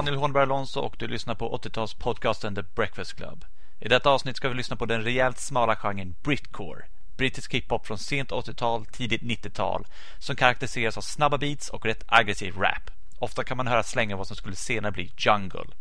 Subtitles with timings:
[0.00, 3.44] Daniel Hornberg Alonso och du lyssnar på 80-talspodcasten The Breakfast Club.
[3.80, 6.84] I detta avsnitt ska vi lyssna på den rejält smala genren Britcore.
[7.16, 9.86] Brittisk hiphop från sent 80-tal, tidigt 90-tal
[10.18, 12.90] som karaktäriseras av snabba beats och rätt aggressiv rap.
[13.18, 15.74] Ofta kan man höra slänga vad som skulle senare bli jungle.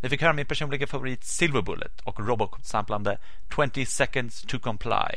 [0.00, 3.18] Ni fick höra min personliga favorit Silver Bullet och Robocop-samplande
[3.74, 5.14] 20 seconds to comply.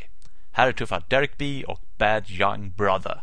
[0.51, 3.21] Här är tuffa Derek B och Bad Young Brother.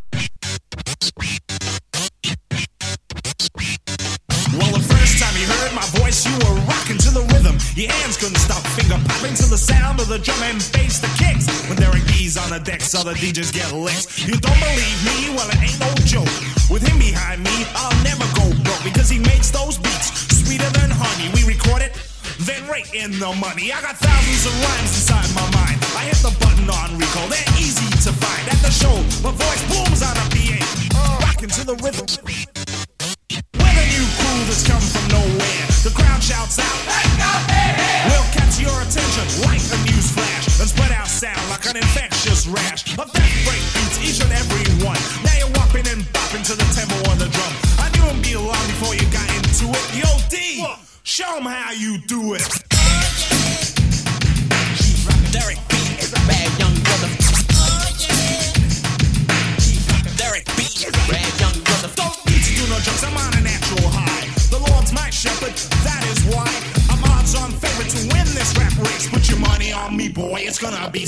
[4.58, 4.95] Well,
[5.36, 7.56] time you heard my voice, you were rocking to the rhythm.
[7.74, 11.10] Your hands couldn't stop finger popping to the sound of the drum and bass, the
[11.18, 11.46] kicks.
[11.68, 14.24] When Derek B's on the decks, other DJs get licks.
[14.26, 15.36] You don't believe me?
[15.36, 16.32] Well, it ain't no joke.
[16.70, 20.90] With him behind me, I'll never go broke because he makes those beats sweeter than
[20.90, 21.28] honey.
[21.34, 21.92] We record it
[22.40, 23.72] then right in the money.
[23.72, 25.78] I got thousands of rhymes inside my mind.
[25.96, 28.44] I hit the button on recall, they're easy to find.
[28.48, 28.94] At the show,
[29.24, 30.58] my voice booms on a PA,
[31.24, 32.55] rocking to the rhythm.
[34.48, 35.66] It's come from nowhere.
[35.82, 36.78] The crowd shouts out,
[38.06, 42.46] We'll catch your attention like a news flash and spread our sound like an infectious
[42.46, 42.94] rash.
[42.94, 44.98] A death break beats each and every one.
[45.26, 47.52] Now you're whopping and bopping to the tempo on the drum.
[47.82, 49.86] I knew him be long before you got into it.
[49.98, 50.64] Yo, D,
[51.02, 52.65] show them how you do it.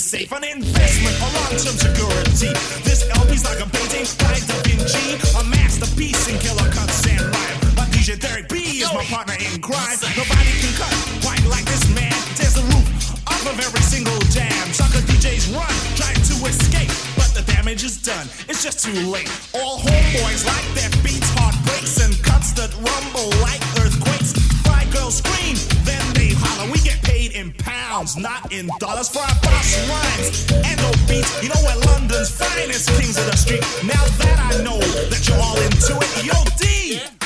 [0.08, 2.48] safe, an investment, a long-term security.
[2.80, 7.60] This LP's like a painting by Da Vinci, a masterpiece in killer cuts and rhyme.
[7.76, 10.00] A DJ Derek B is my partner in crime.
[10.16, 10.88] Nobody can cut
[11.20, 12.16] quite like this man.
[12.40, 12.88] Tears the roof
[13.28, 14.72] off of every single jam.
[14.72, 16.88] Sucker DJs run, trying to escape,
[17.20, 18.32] but the damage is done.
[18.48, 19.28] It's just too late.
[19.52, 24.32] All homeboys like their beats, heartbreaks, and cuts that rumble like earthquakes.
[24.64, 26.72] Fly girls scream, then they holler.
[26.72, 26.87] We
[27.38, 29.08] in pounds, not in dollars.
[29.08, 31.42] For our boss rhymes and no beats.
[31.42, 33.62] You know we're London's finest kings of the street.
[33.84, 36.94] Now that I know that you're all into it, yo D.
[36.94, 37.17] Yeah.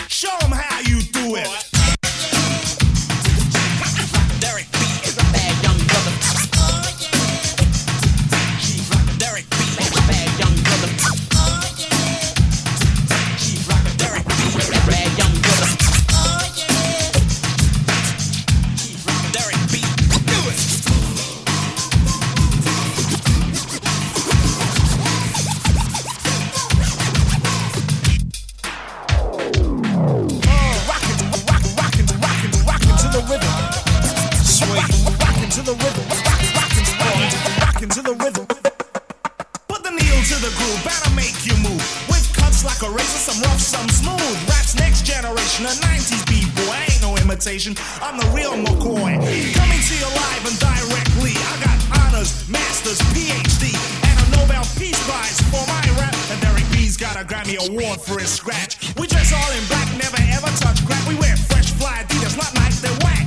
[48.12, 49.16] I'm the real McCoy.
[49.56, 51.32] Coming to you live and directly.
[51.32, 53.72] I got honors, masters, PhD,
[54.04, 56.12] and a Nobel Peace Prize for my rap.
[56.28, 58.76] And Derek B's got a Grammy Award for his scratch.
[59.00, 61.00] We dress all in black, never ever touch crap.
[61.08, 63.24] We wear fresh fly Adidas, not like they whack.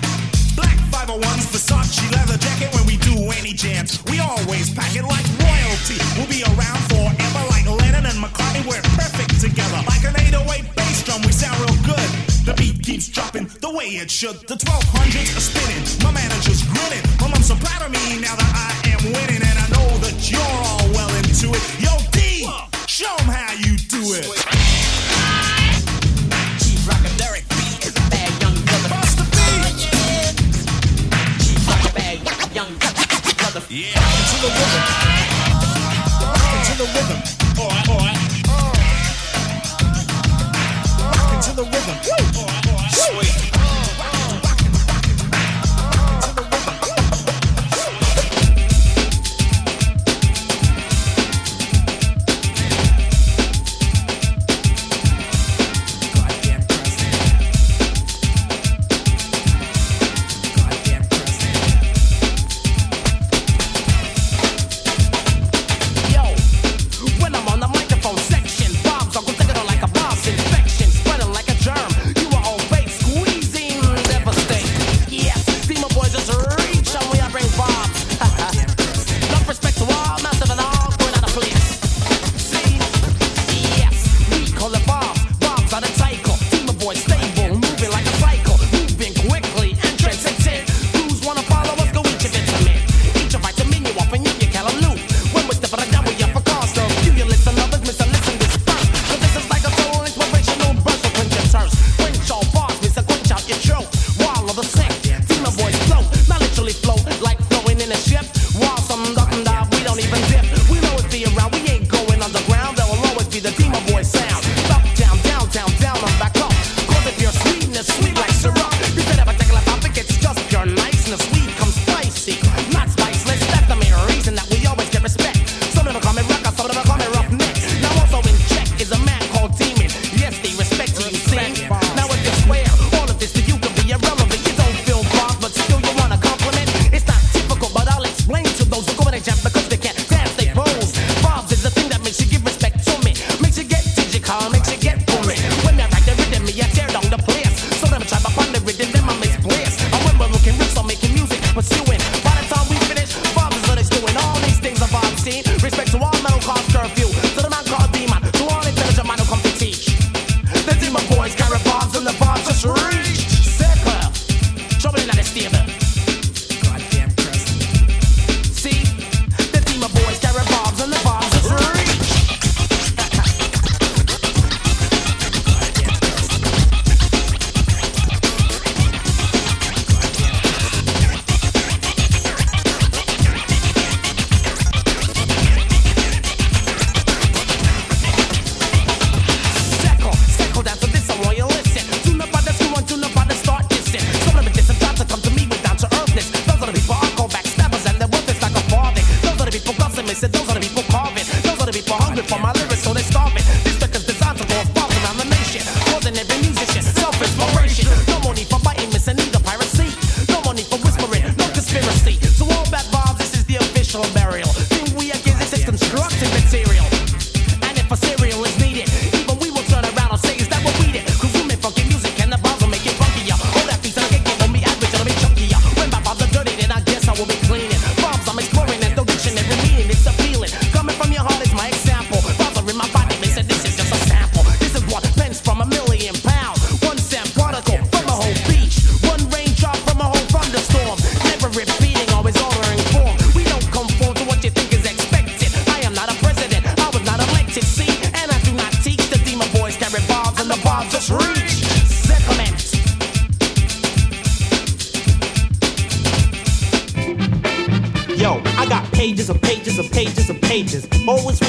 [0.54, 2.70] Black 501s, Versace leather jacket.
[2.78, 5.98] When we do any jams, we always pack it like royalty.
[6.14, 8.62] We'll be around forever, like Lennon and McCartney.
[8.70, 11.26] We're perfect together, like an 808 bass drum.
[11.26, 12.10] We sound real good.
[12.46, 14.36] The beat keeps dropping way it should.
[14.48, 15.84] The 1200s are spinning.
[16.04, 17.05] My manager's grinning.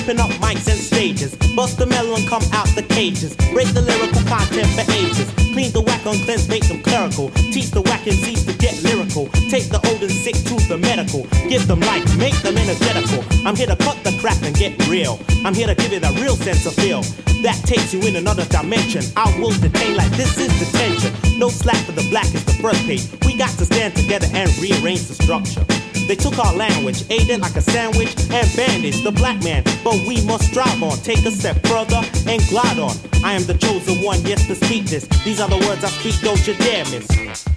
[0.07, 1.35] Ripping up mics and stages.
[1.57, 3.35] Bust the melon, come out the cages.
[3.53, 5.27] Break the lyrical content for ages.
[5.53, 7.31] Clean the whack on cleanse, make them clerical.
[7.51, 9.27] Teach the whack and cease to get lyrical.
[9.51, 11.27] Take the old and sick to the medical.
[11.49, 13.25] Give them life, make them energetical.
[13.47, 15.19] I'm here to cut the crap and get real.
[15.45, 17.03] I'm here to give it a real sense of feel.
[17.43, 19.03] That takes you in another dimension.
[19.17, 21.39] I will detain like this is detention.
[21.39, 23.09] No slack for the black is the first page.
[23.27, 25.65] We got to stand together and rearrange the structure.
[26.09, 29.65] They took our language, ate it like a sandwich, and bandaged the black man.
[29.83, 32.97] But we must strive on, take a step further, and glide on.
[33.25, 35.07] I am the chosen one, yes, to speak this.
[35.25, 37.07] These are the words I speak, don't you dare miss.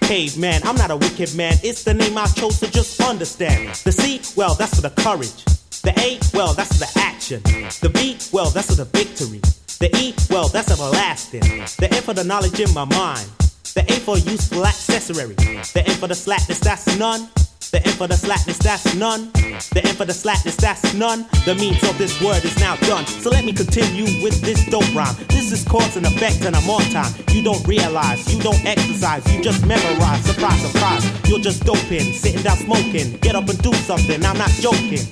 [0.01, 3.75] Caveman, I'm not a wicked man, it's the name I chose to just understand.
[3.83, 5.43] The C, well, that's for the courage.
[5.81, 7.41] The A, well, that's for the action.
[7.43, 9.39] The B, well, that's for the victory.
[9.79, 11.41] The E, well, that's everlasting.
[11.41, 13.29] The N for the knowledge in my mind.
[13.75, 15.35] The A for useful accessory.
[15.35, 17.29] The N for the slackness, that's none.
[17.71, 19.31] The end for the slackness, that's none.
[19.73, 21.27] The end for the slackness, that's none.
[21.45, 23.05] The means of this word is now done.
[23.05, 25.15] So let me continue with this dope rhyme.
[25.29, 27.13] This is cause and effect, and I'm on time.
[27.29, 30.25] You don't realize, you don't exercise, you just memorize.
[30.25, 31.29] Surprise, surprise.
[31.29, 33.17] You're just doping, sitting down smoking.
[33.17, 35.05] Get up and do something, I'm not joking.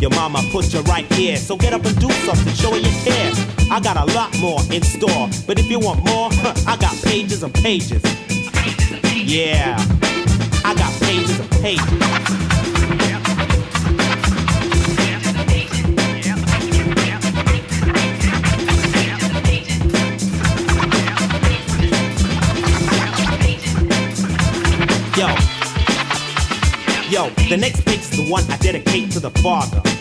[0.00, 2.90] Your mama put you right here, so get up and do something, show her you
[3.04, 3.32] care.
[3.70, 6.30] I got a lot more in store, but if you want more,
[6.66, 8.02] I got pages and pages.
[9.14, 9.76] Yeah,
[11.10, 11.84] pages and pages.
[25.16, 25.26] Yo.
[27.10, 29.99] Yo, the next page is the one I dedicate to the father.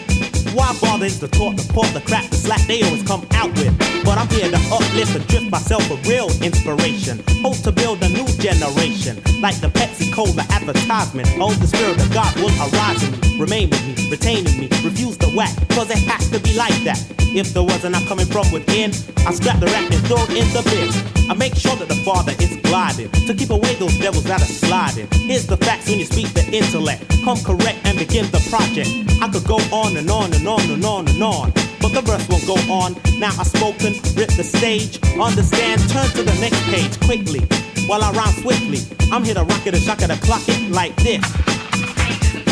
[0.54, 3.52] Why bother is the talk, the pork, the crap, the slack they always come out
[3.58, 3.78] with.
[4.04, 7.22] But I'm here to uplift and drift myself with real inspiration.
[7.42, 9.22] Hope to build a new generation.
[9.42, 11.28] Like the Pepsi Cola advertisement.
[11.40, 13.40] Oh, the spirit of God will arise in me.
[13.40, 15.54] Remain with me, retaining me, refuse the whack.
[15.70, 17.00] Cause it has to be like that.
[17.20, 18.90] If there wasn't not coming from within,
[19.28, 20.90] I scrap the rap and throw it in the bin.
[21.30, 24.46] I make sure that the father is gliding to keep away those devils that are
[24.46, 25.08] sliding.
[25.12, 27.06] Here's the facts when you speak the intellect.
[27.24, 28.90] Come correct and begin the project.
[29.22, 31.52] I could go on and on and on and on and on.
[31.82, 32.96] But the verse won't go on.
[33.20, 35.00] Now I've spoken, rip the stage.
[35.20, 37.42] Understand, turn to the next page quickly.
[37.88, 38.80] While I rhyme swiftly,
[39.12, 41.24] I'm here to rock it and shock it and clock it like this.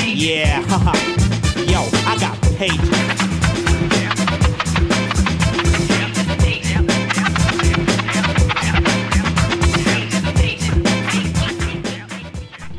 [0.05, 0.93] Yeah, haha.
[1.69, 3.27] Yo, I got pages.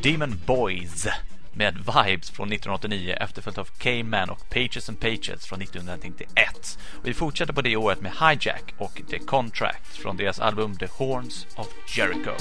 [0.01, 1.07] Demon Boyz
[1.59, 6.79] med Vibes från 1989 efterföljt av Caveman och Pages and Pages från 1991.
[7.01, 10.87] Och vi fortsätter på det året med Hijack och The Contract från deras album The
[10.87, 12.35] Horns of Jericho.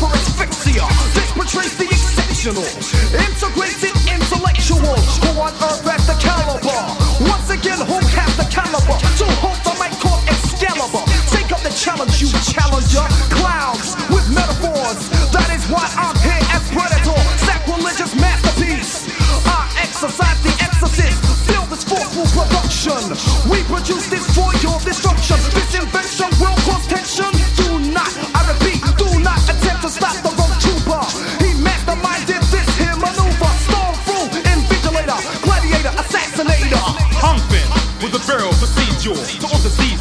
[0.00, 0.86] Suffer asphyxia!
[1.14, 2.64] This portrays the exceptional,
[3.12, 4.80] integrated intellectual.
[4.80, 6.80] Who on earth has the caliber?
[7.28, 8.96] Once again, who has the caliber?
[9.20, 13.00] To hold the mic called Take up the challenge, you challenger.
[13.32, 15.08] Clowns with metaphors.
[15.32, 17.16] That is why I'm here as Predator.
[17.48, 19.08] Sacrilegious masterpiece.
[19.48, 21.16] I exercise the exorcist.
[21.48, 23.00] Feel this forceful production.
[23.48, 25.40] We produce this for your destruction.
[25.56, 27.32] This invention will cause tension.
[27.56, 31.00] Do not, I repeat, do not attempt to stop the road trooper.
[31.40, 33.52] He masterminded this here maneuver.
[33.64, 36.84] Storm through, invigilator, gladiator, assassinator.
[37.16, 37.64] Humping
[38.04, 39.16] with a barrel procedure.
[39.40, 39.96] To all disease,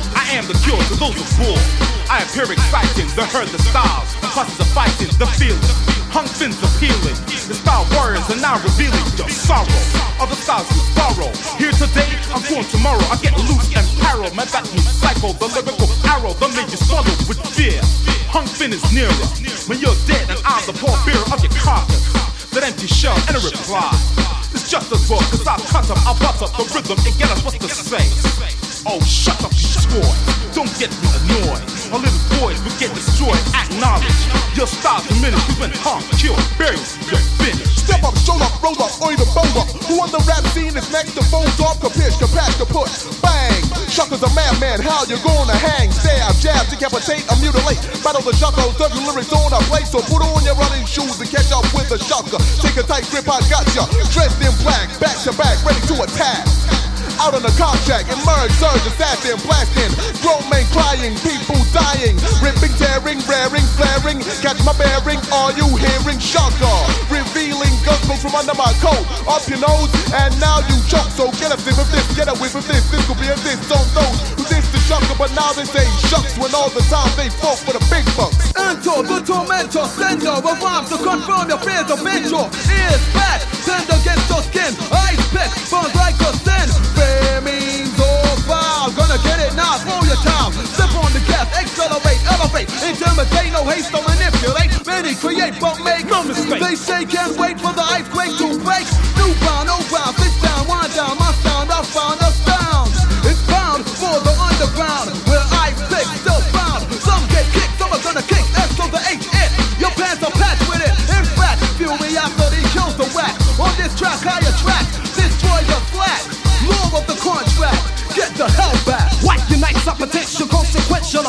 [0.50, 1.62] the cure to those who fall.
[2.10, 5.62] I appear exciting, the herd, the styles, the process of fighting, the feeling.
[6.10, 7.14] Hung fins appealing.
[7.46, 9.70] The style warriors are now revealing the sorrow.
[10.18, 11.30] Other styles we borrow.
[11.62, 13.06] Here today, I'm going tomorrow.
[13.14, 14.26] I get loose and paro.
[14.34, 15.38] My back moves psycho.
[15.38, 16.82] The lyrical arrow the made you
[17.30, 17.78] with fear.
[18.34, 19.14] Hung fin is nearer.
[19.70, 22.10] When you're dead and I'm the poor bearer of your carcass.
[22.58, 23.94] That empty shell and a reply.
[24.50, 27.30] It's just as well, cause I'll cut up, I'll butt up the rhythm and get
[27.30, 28.69] us what to say.
[28.88, 30.16] Oh, shut up, you squad.
[30.56, 31.60] Don't get me annoyed.
[31.92, 33.40] Our little boys will get destroyed.
[33.52, 34.08] Acknowledge
[34.56, 35.44] your style's diminished.
[35.52, 36.80] We went hung, killed, buried,
[37.12, 37.84] you're finished.
[37.84, 39.68] Step up, show up, roll up, or even bone up.
[39.84, 42.88] Who on the rap scene is next to phones off, capiche, capash, kaput,
[43.20, 43.60] bang.
[43.92, 45.92] Shuckers a madman, how you gonna hang?
[45.92, 47.84] Stab, jab, decapitate, or mutilate.
[48.00, 49.92] Battle the does your lyrics on a plate.
[49.92, 52.40] So put on your running shoes and catch up with the shucker.
[52.64, 53.84] Take a tight grip, I got ya.
[54.16, 56.79] Dressed in black, back to back, ready to attack.
[57.20, 59.92] Out on a contract, emerge, surge, assassin, blasting.
[60.24, 62.16] Grown men crying, people dying.
[62.40, 64.24] Ripping, tearing, raring, flaring.
[64.40, 66.16] Catch my bearing, are you hearing?
[66.24, 66.80] Shocker,
[67.12, 69.04] revealing gospels from under my coat.
[69.28, 71.12] Up your nose, and now you choke.
[71.12, 72.88] So get a sip of this, get a whiff of this.
[72.88, 74.10] This could be a this, don't know.
[74.48, 77.76] This the shocker, but now they ain't shucks when all the time they fought for
[77.76, 78.56] the big bucks.
[78.56, 82.48] Enter the tormentor, sender of rhymes to confirm your fears of venture.
[82.48, 84.72] Ears back, send against your skin.
[84.88, 86.89] Ice pick, burns like a sin
[87.44, 87.90] means.
[88.96, 90.52] Gonna get it now, your time.
[90.66, 94.74] Step on the gas, accelerate, elevate, intimidate, no haste, don't manipulate.
[94.88, 96.60] Many create, but make no mistake.
[96.60, 98.09] They say can't wait for the ice.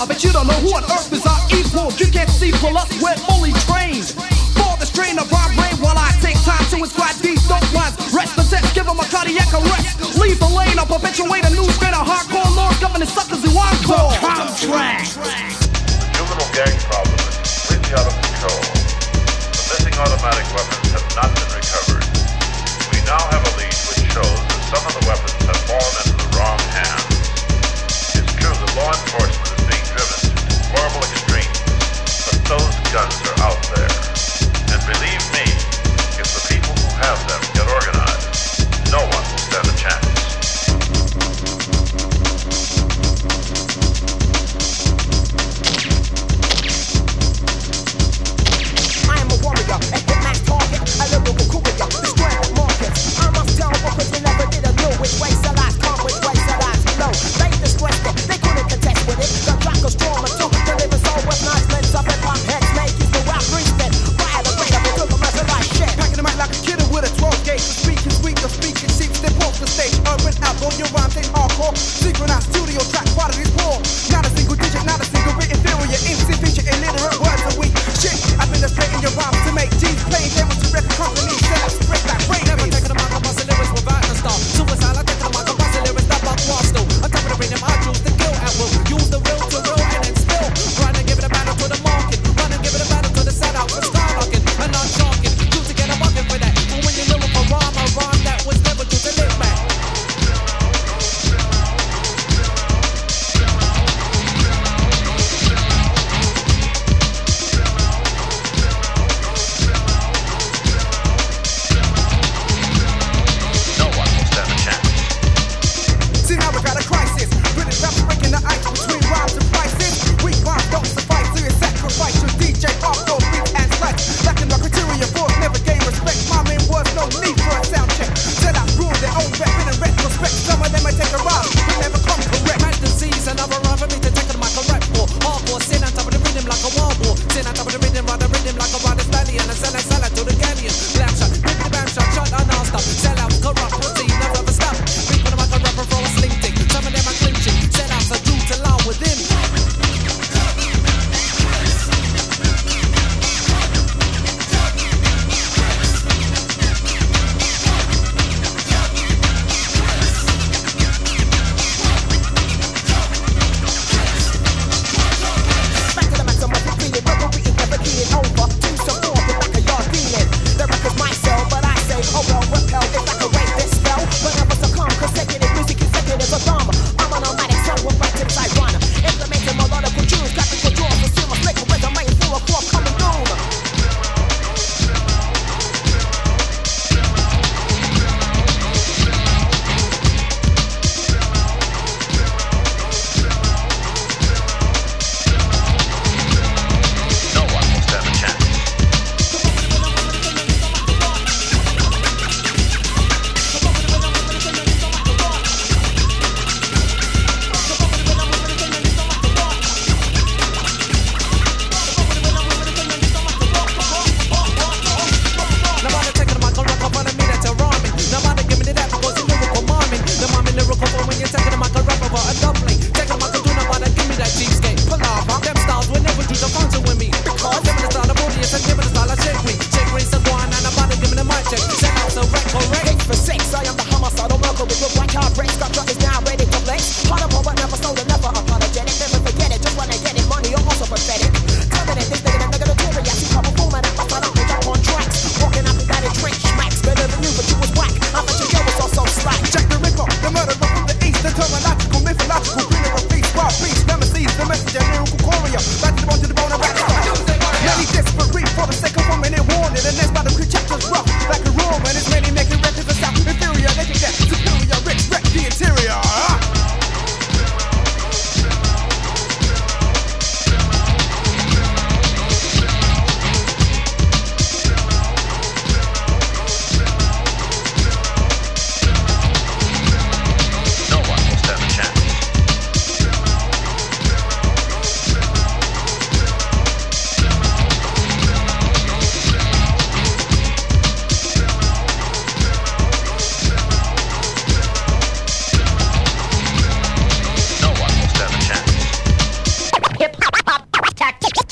[0.00, 1.92] I bet you don't know who on earth is our equal.
[2.00, 4.08] You can't see pull up, we're fully trained.
[4.56, 8.00] For the strain of our brain while I take time to inscribe these dope lines.
[8.08, 10.16] Rest the test, give them a cardiac arrest.
[10.16, 11.68] Leave the lane, I'll perpetuate a new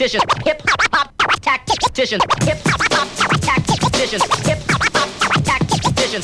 [0.09, 3.09] tactician, hip hop tactician, hip hop
[3.43, 6.23] tactician, hip hop tactician.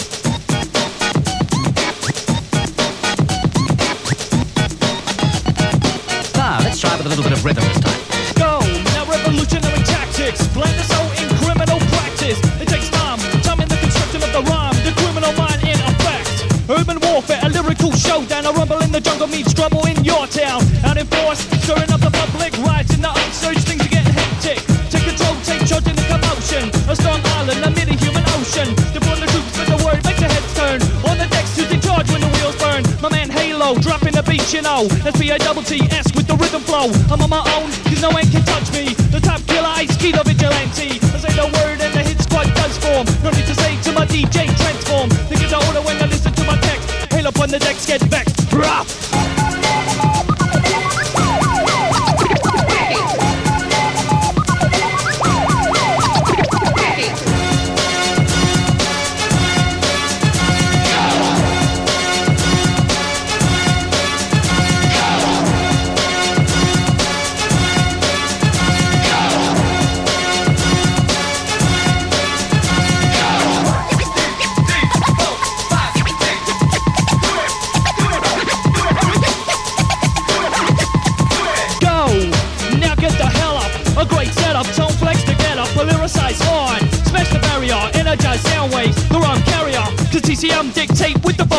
[6.36, 8.00] Ah, let's try with a little bit of rhythm this time.
[8.40, 8.60] Go!
[8.96, 10.46] Now revolutionary tactics.
[10.48, 12.40] Blend the soul in criminal practice.
[12.62, 14.72] It takes time, time in the construction of the rhyme.
[14.80, 16.70] The criminal mind in effect.
[16.70, 18.46] Urban warfare, a lyrical showdown.
[18.46, 20.62] A rumble in the jungle meets trouble in your town.
[20.84, 22.93] Out in force, stirring up the public riots
[23.40, 23.54] the.
[23.64, 24.60] Things are getting hectic.
[24.90, 26.70] Take control, take charge in the commotion.
[26.90, 28.68] A strong island, a human ocean.
[28.94, 30.78] Deploy the troops, but the word makes your heads turn.
[31.08, 32.82] On the decks to charge when the wheels burn.
[33.02, 34.86] My man Halo, dropping the beat, you know.
[35.02, 36.92] That's B I double T S with the rhythm flow.
[37.10, 38.94] I'm on my own, cause no one can touch me.
[39.10, 41.00] The top killer, I ski the vigilante.
[41.14, 43.06] I say the word and the hit squad does form.
[43.24, 45.10] No need to say to my DJ, transform.
[45.26, 46.86] Think it's order when I listen to my text.
[47.12, 48.26] Halo on the decks, get back.
[48.52, 49.23] Rough.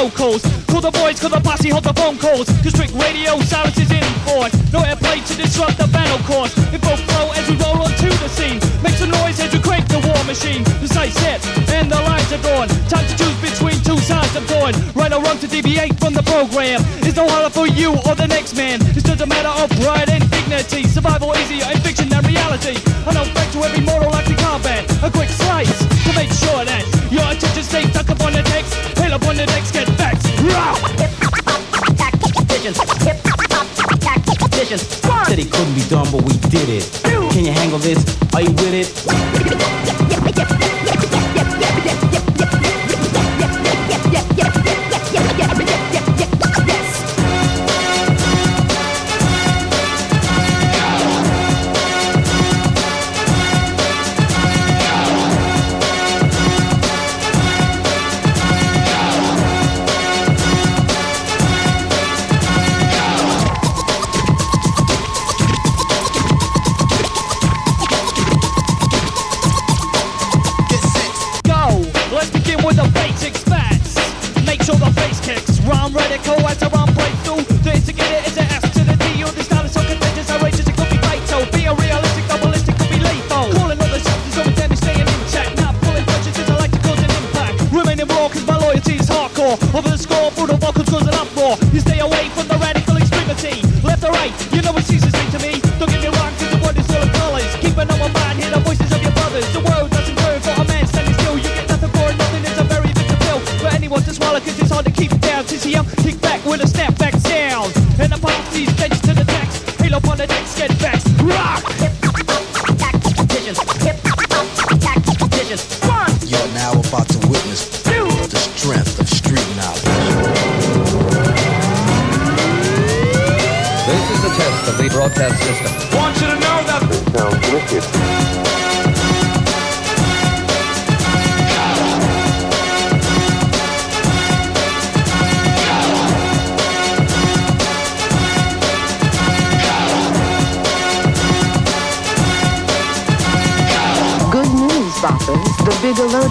[0.09, 0.41] Vocals.
[0.67, 2.45] Call the boys, call the posse, hold the phone calls.
[2.61, 4.53] Cause strict radio silence is in force.
[4.71, 6.53] No airplay to disrupt the battle course.
[6.73, 8.59] Info flow as we roll onto the scene.
[8.83, 10.63] Make some noise as we crank the war machine.
[10.81, 11.41] The site's set
[11.73, 12.67] and the lines are drawn.
[12.89, 14.73] Time to choose between two sides of torn.
[14.93, 16.81] Right or wrong to deviate from the program.
[17.01, 18.81] It's no harder for you or the next man.
[18.93, 20.83] It's just a matter of pride and dignity.
[20.85, 22.77] Survival easier in fiction than reality.
[23.07, 23.25] I know
[37.75, 39.04] Are you with it?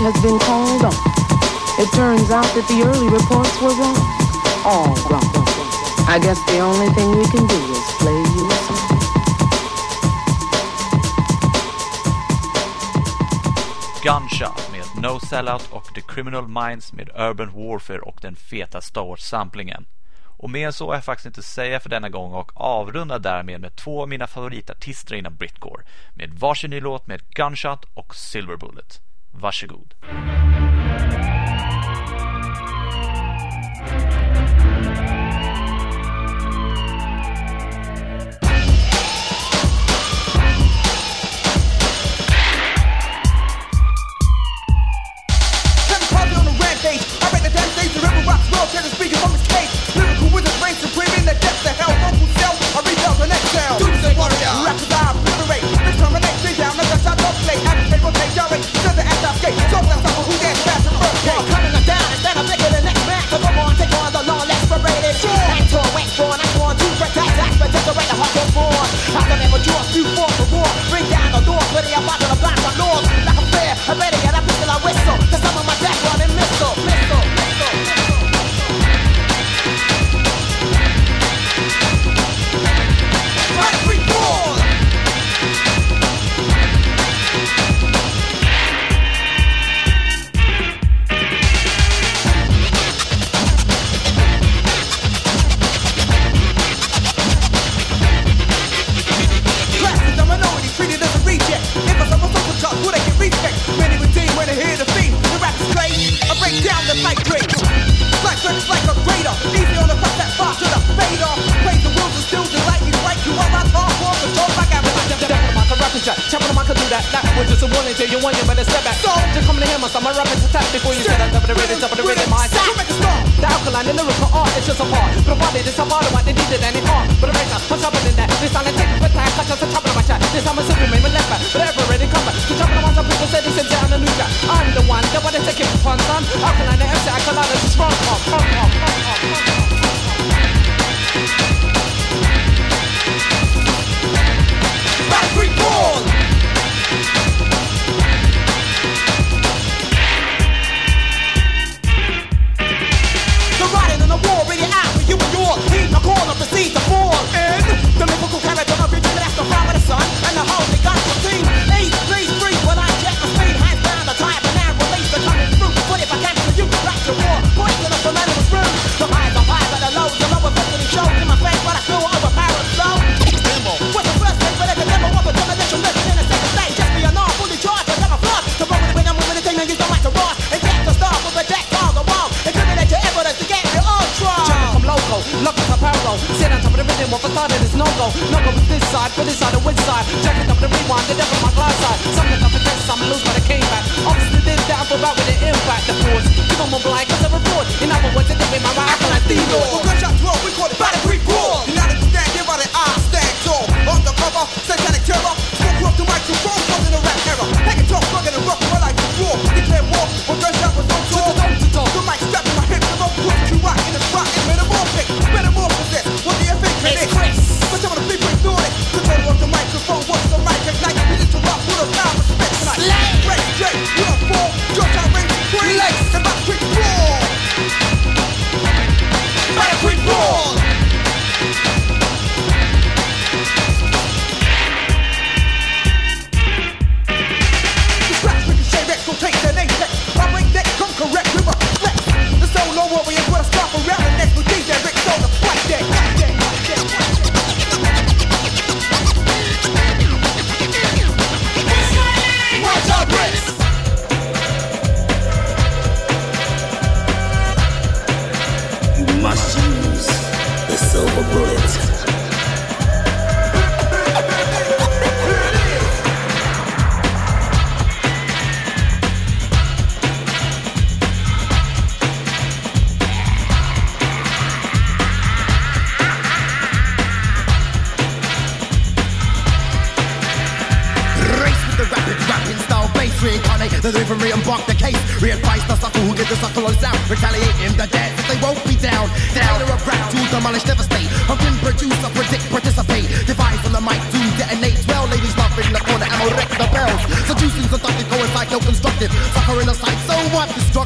[0.04, 1.00] Has been called off.
[1.78, 3.96] It turns out that the early reports were wrong.
[4.64, 5.24] All wrong.
[6.06, 8.84] I guess the only thing we can do is play you a song.
[14.02, 19.04] Gunshot med No Sellout och The Criminal Minds med Urban Warfare och den feta Star
[19.04, 19.86] Wars-samplingen.
[20.36, 23.18] Och mer än så är jag faktiskt inte att säga för denna gång och avrundar
[23.18, 28.16] därmed med två av mina favoritartister inom Britcore med varsin ny låt med Gunshot och
[28.16, 29.00] Silver Bullet.
[29.34, 29.94] Varsågod.
[46.84, 47.04] Rampage.
[47.22, 47.92] I break the damn stage.
[47.94, 48.68] The river rocks world.
[48.70, 49.18] Tear the speaker
[58.54, 59.58] traffic, driven as I skate.
[59.70, 61.44] So unstoppable, who dance fast and first game.
[61.50, 63.22] Coming up down instead of making the next man.
[63.30, 65.14] So come on, take on the long aspirated.
[65.14, 67.34] Act on, act I'm on, two fresh acts.
[67.34, 68.88] That's the decorate the hardcore born.
[69.18, 70.70] I can never draw a few forms of war.
[70.90, 73.06] Bring down the door, putting a box on the block, my lords.
[73.26, 75.18] Like a fair, I'm ready, and I'm pistol, I whistle.
[75.30, 75.73] Cause I'm on my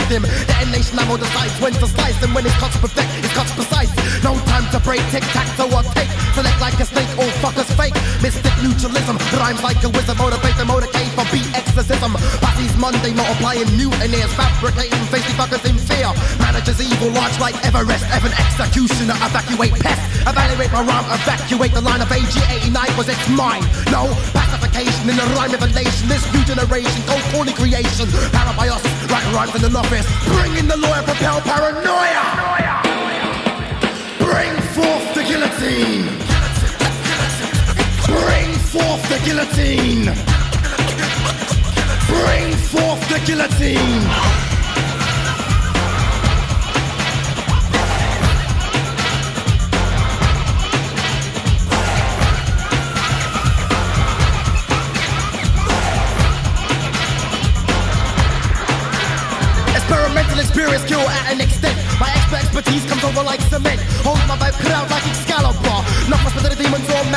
[0.09, 0.23] what?
[0.23, 3.53] Destruct him Detonation ammo decides when to slice And when it cuts perfect, it cuts
[3.53, 3.93] precise.
[4.23, 6.09] No time to break, tic-tac-toe or take.
[6.35, 10.67] Select like a snake, all fuckers fake Mystic neutralism, rhymes like a wizard Motivate the
[10.67, 12.19] motorcade for beat exorcism.
[12.43, 16.11] Parties Monday, multiplying mutineers Fabricating facey fuckers in fear.
[16.43, 22.03] Managers evil, large like Everest Evan executioner, evacuate pest Evaluate my rhyme, evacuate the line
[22.03, 23.63] of AG89 was it's mine.
[23.95, 28.11] No, pacification in the rhyme revelation This new generation, cold calling creation.
[28.35, 32.25] Parabiosis, writing rhymes in the office Bring in the lawyer, propel paranoia.
[34.19, 36.28] Bring forth the guillotine
[38.09, 40.05] Bring forth the guillotine.
[42.09, 44.05] Bring forth the guillotine.
[59.77, 61.77] Experimental experience kill at an extent.
[62.01, 63.81] My expert expertise comes over like cement.
[64.05, 65.79] Hold my vibe crowd like Excalibur.
[66.09, 66.68] Not much better than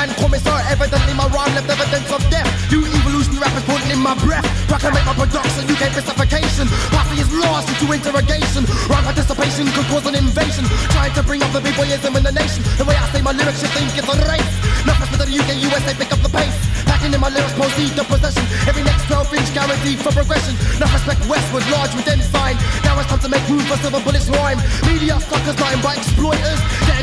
[0.07, 2.47] man commissar Evidently my rhyme left evidence of death.
[2.71, 4.47] You evolution rappers putting in my breath.
[4.71, 6.65] Proclamate my production, UK suffocation.
[6.95, 8.63] Posse is lost into interrogation.
[8.87, 10.63] Rhyme participation could cause an invasion.
[10.95, 12.63] Trying to bring up the b-boyism in the nation.
[12.79, 14.51] The way I say my lyrics you think it's a race.
[14.87, 16.55] Not much better than UK, USA pick up the pace.
[16.87, 18.47] Packing in my lyrics proceed to possession.
[18.71, 20.55] Every next 12 inch guaranteed for progression.
[20.79, 22.55] Enough respect westward, large with then sign
[22.87, 24.59] Now it's time to make room for silver bullets rhyme.
[24.87, 26.59] Media suckers lying by exploiters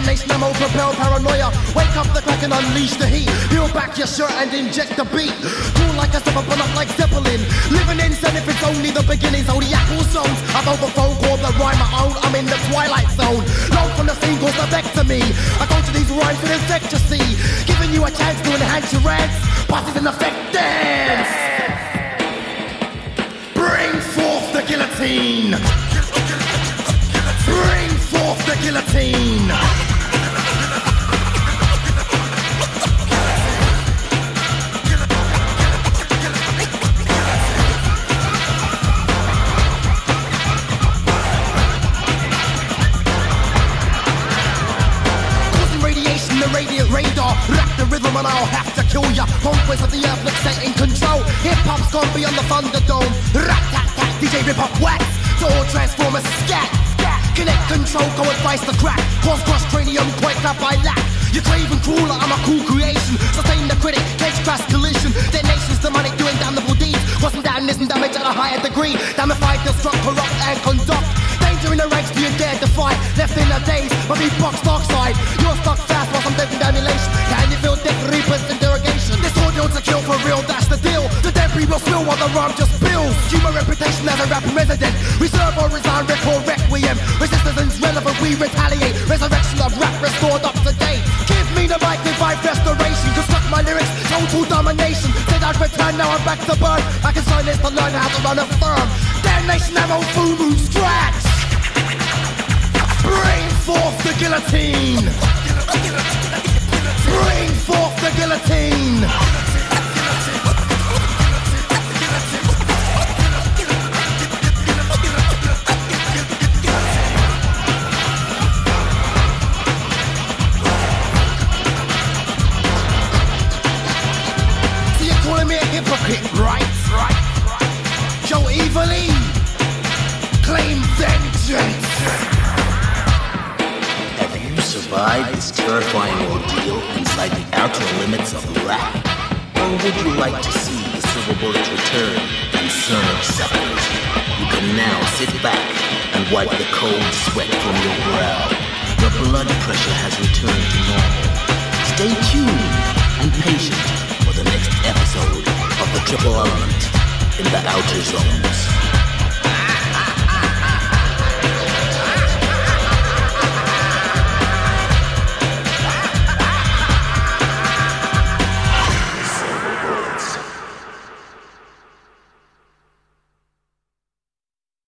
[0.08, 1.52] Detonation ammo propel paranoia.
[1.76, 3.28] Wake up the crack and unleash the heat.
[3.52, 5.36] Peel back your shirt and inject the beat.
[5.76, 7.44] Cool like a step up and up like Zeppelin.
[7.68, 9.44] Living in sin if it's only the beginning.
[9.44, 12.16] Zodiacal zones I've overthrown called the rhyme my own.
[12.24, 13.44] I'm in the twilight zone.
[13.76, 15.20] Low from the scene goes the back to me.
[15.60, 17.04] I go to these rhymes with infectious
[17.68, 19.36] Giving you a chance to enhance your rants.
[19.68, 21.28] Parties in effect dance
[23.52, 25.52] Bring forth the guillotine.
[27.44, 29.77] Bring forth the guillotine.
[49.48, 51.24] Conquest of the earth, let's in control.
[51.40, 53.08] Hip hop's gone beyond the Thunderdome.
[53.32, 55.00] Rat tat tat, DJ rip up wax.
[55.40, 56.68] To transformers, scat.
[57.32, 59.00] Connect control, go advice the crack.
[59.24, 61.00] Cross cross cranium, quake up by lack.
[61.32, 63.16] You're craving crueler, I'm a cool creation.
[63.32, 65.16] Sustain the critic, catch crash collision.
[65.32, 67.00] Detonation's demonic, doing damnable deeds.
[67.16, 69.00] Causing damnation, damage at a higher degree.
[69.16, 71.08] Damified, destruct, corrupt, and conduct.
[71.40, 72.92] Danger in the ranks, do you dare defy?
[73.16, 75.16] Left in the days, but be box dark side.
[75.40, 77.10] You're stuck fast while I'm dead in emulation.
[77.32, 78.44] Can you feel death reapers
[79.08, 79.22] interrogation?
[79.22, 81.08] This audio's a kill for real, that's the deal.
[81.22, 82.78] The debris will spill while the rhyme just.
[83.30, 84.94] Keep my reputation as a rapping resident.
[85.20, 86.98] Reserve or resign, record requiem.
[87.20, 88.94] Resistance is relevant, we retaliate.
[89.06, 91.02] Resurrection of rap restored up to date.
[91.28, 93.14] Give me the mic, divide restoration.
[93.14, 95.12] Construct my lyrics, total domination.
[95.28, 96.82] Said I'd return, now I'm back to burn.
[97.04, 98.88] I can this to learn how to run a firm.
[99.22, 101.22] Damnation, ammo, fumu, scratch.
[103.04, 105.06] Bring forth the guillotine.